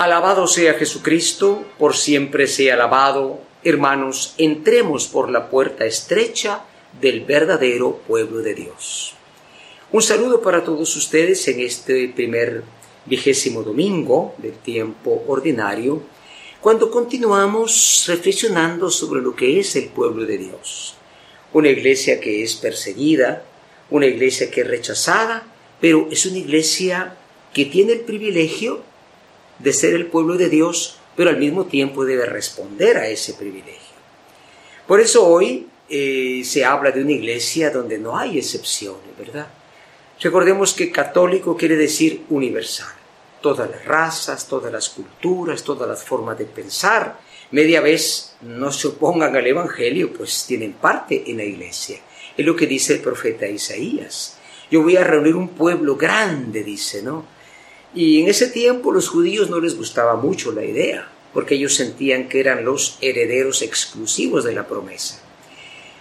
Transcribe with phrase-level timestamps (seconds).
[0.00, 3.38] Alabado sea Jesucristo, por siempre sea alabado.
[3.62, 6.64] Hermanos, entremos por la puerta estrecha
[7.02, 9.12] del verdadero pueblo de Dios.
[9.92, 12.62] Un saludo para todos ustedes en este primer
[13.04, 16.02] vigésimo domingo del tiempo ordinario,
[16.62, 20.94] cuando continuamos reflexionando sobre lo que es el pueblo de Dios.
[21.52, 23.44] Una iglesia que es perseguida,
[23.90, 25.46] una iglesia que es rechazada,
[25.78, 27.18] pero es una iglesia
[27.52, 28.88] que tiene el privilegio
[29.62, 33.90] de ser el pueblo de Dios, pero al mismo tiempo debe responder a ese privilegio.
[34.86, 39.48] Por eso hoy eh, se habla de una iglesia donde no hay excepciones, ¿verdad?
[40.20, 42.92] Recordemos que católico quiere decir universal.
[43.40, 47.18] Todas las razas, todas las culturas, todas las formas de pensar,
[47.50, 51.98] media vez no se opongan al Evangelio, pues tienen parte en la iglesia.
[52.36, 54.36] Es lo que dice el profeta Isaías.
[54.70, 57.24] Yo voy a reunir un pueblo grande, dice, ¿no?
[57.94, 62.28] Y en ese tiempo los judíos no les gustaba mucho la idea, porque ellos sentían
[62.28, 65.20] que eran los herederos exclusivos de la promesa.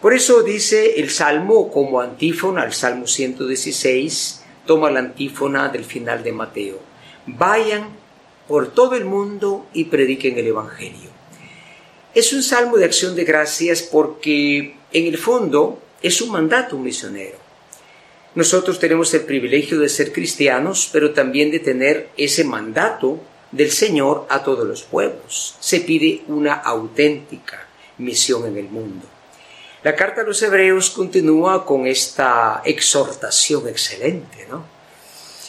[0.00, 6.22] Por eso dice el Salmo como antífona, el Salmo 116, toma la antífona del final
[6.22, 6.78] de Mateo.
[7.26, 7.88] Vayan
[8.48, 11.10] por todo el mundo y prediquen el Evangelio.
[12.14, 17.41] Es un salmo de acción de gracias porque en el fondo es un mandato misionero.
[18.34, 24.26] Nosotros tenemos el privilegio de ser cristianos, pero también de tener ese mandato del Señor
[24.30, 25.56] a todos los pueblos.
[25.60, 27.66] Se pide una auténtica
[27.98, 29.06] misión en el mundo.
[29.82, 34.64] La carta a los hebreos continúa con esta exhortación excelente, ¿no?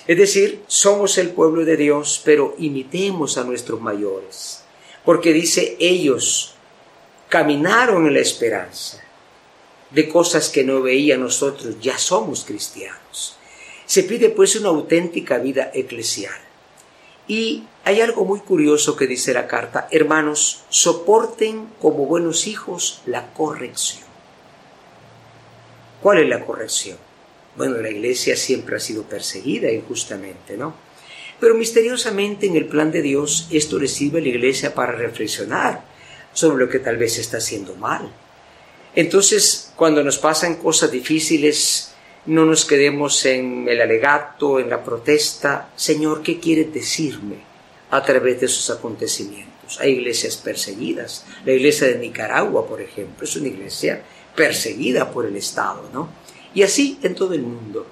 [0.06, 4.62] Es decir, somos el pueblo de Dios, pero imitemos a nuestros mayores,
[5.06, 6.56] porque dice ellos
[7.30, 9.02] caminaron en la esperanza
[9.94, 13.38] de cosas que no veía nosotros, ya somos cristianos.
[13.86, 16.34] Se pide pues una auténtica vida eclesial.
[17.28, 23.34] Y hay algo muy curioso que dice la carta, hermanos, soporten como buenos hijos la
[23.34, 24.04] corrección.
[26.02, 26.98] ¿Cuál es la corrección?
[27.56, 30.74] Bueno, la iglesia siempre ha sido perseguida injustamente, ¿no?
[31.40, 35.84] Pero misteriosamente en el plan de Dios esto le sirve a la iglesia para reflexionar
[36.34, 38.12] sobre lo que tal vez está haciendo mal
[38.96, 41.94] entonces, cuando nos pasan cosas difíciles,
[42.26, 45.70] no nos quedemos en el alegato, en la protesta.
[45.76, 47.38] Señor, ¿qué quieres decirme
[47.90, 49.80] a través de esos acontecimientos?
[49.80, 51.26] Hay iglesias perseguidas.
[51.44, 54.04] La iglesia de Nicaragua, por ejemplo, es una iglesia
[54.36, 56.10] perseguida por el Estado, ¿no?
[56.54, 57.88] Y así en todo el mundo.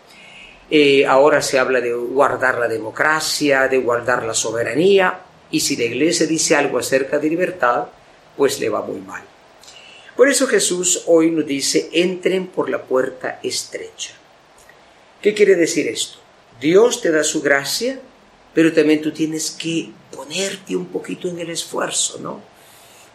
[0.69, 5.19] Eh, ahora se habla de guardar la democracia, de guardar la soberanía,
[5.50, 7.88] y si la iglesia dice algo acerca de libertad,
[8.38, 9.31] pues le va muy mal.
[10.16, 14.11] Por eso Jesús hoy nos dice, entren por la puerta estrecha.
[15.22, 16.19] ¿Qué quiere decir esto?
[16.59, 17.99] Dios te da su gracia,
[18.53, 22.41] pero también tú tienes que ponerte un poquito en el esfuerzo, ¿no?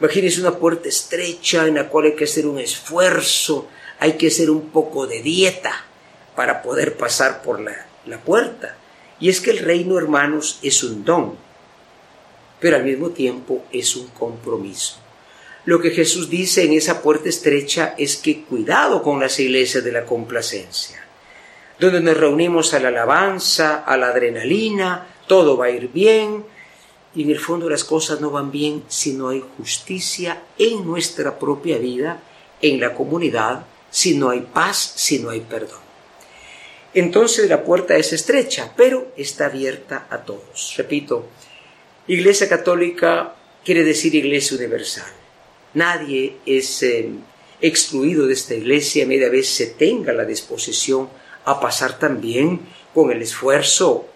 [0.00, 3.68] Imagínese una puerta estrecha en la cual hay que hacer un esfuerzo,
[3.98, 5.72] hay que hacer un poco de dieta
[6.34, 8.76] para poder pasar por la, la puerta.
[9.20, 11.36] Y es que el reino, hermanos, es un don,
[12.60, 14.98] pero al mismo tiempo es un compromiso.
[15.66, 19.90] Lo que Jesús dice en esa puerta estrecha es que cuidado con las iglesias de
[19.90, 21.04] la complacencia,
[21.80, 26.44] donde nos reunimos a la alabanza, a la adrenalina, todo va a ir bien,
[27.16, 31.36] y en el fondo las cosas no van bien si no hay justicia en nuestra
[31.36, 32.22] propia vida,
[32.62, 35.80] en la comunidad, si no hay paz, si no hay perdón.
[36.94, 40.74] Entonces la puerta es estrecha, pero está abierta a todos.
[40.76, 41.26] Repito,
[42.06, 43.34] Iglesia Católica
[43.64, 45.25] quiere decir Iglesia Universal.
[45.76, 47.10] Nadie es eh,
[47.60, 51.10] excluido de esta iglesia media vez se tenga la disposición
[51.44, 52.60] a pasar también
[52.94, 54.06] con el esfuerzo,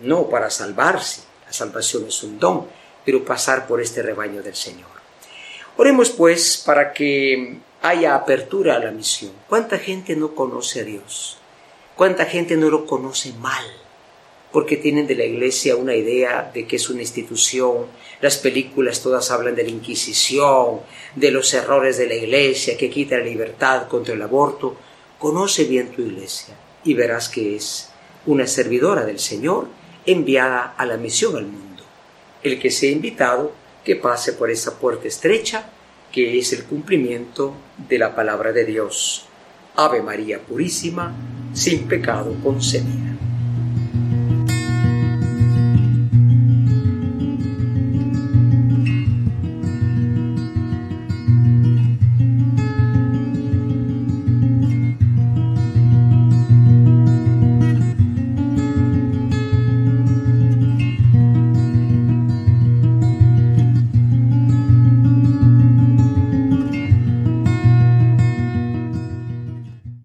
[0.00, 2.66] no para salvarse, la salvación es un don,
[3.02, 4.90] pero pasar por este rebaño del Señor.
[5.78, 9.32] Oremos pues para que haya apertura a la misión.
[9.48, 11.38] ¿Cuánta gente no conoce a Dios?
[11.96, 13.64] ¿Cuánta gente no lo conoce mal?
[14.52, 17.86] Porque tienen de la Iglesia una idea de que es una institución.
[18.20, 20.80] Las películas todas hablan de la Inquisición,
[21.14, 24.76] de los errores de la Iglesia que quita la libertad contra el aborto.
[25.18, 26.54] Conoce bien tu Iglesia
[26.84, 27.90] y verás que es
[28.26, 29.68] una servidora del Señor
[30.06, 31.82] enviada a la misión al mundo.
[32.42, 33.52] El que sea invitado,
[33.84, 35.70] que pase por esa puerta estrecha,
[36.12, 37.54] que es el cumplimiento
[37.88, 39.26] de la palabra de Dios.
[39.74, 41.14] Ave María Purísima,
[41.52, 43.15] sin pecado concebida.